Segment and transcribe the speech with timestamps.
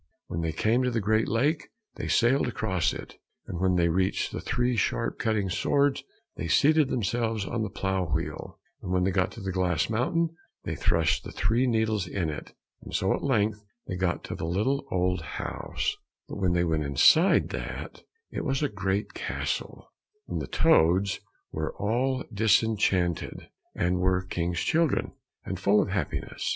[0.25, 4.31] When they came to the great lake, they sailed across it, and when they reached
[4.31, 6.03] the three sharp cutting swords
[6.37, 10.35] they seated themselves on the plough wheel, and when they got to the glass mountain
[10.63, 14.47] they thrust the three needles in it, and so at length they got to the
[14.47, 15.95] little old house;
[16.27, 19.91] but when they went inside that, it was a great castle,
[20.27, 21.19] and the toads
[21.51, 25.11] were all disenchanted, and were King's children,
[25.45, 26.49] and full of happiness.